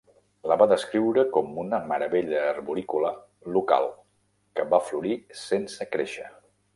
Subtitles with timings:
[0.51, 3.11] La va descriure com una "meravella arborícola"
[3.57, 3.85] local
[4.59, 6.27] que "va florir sense créixer".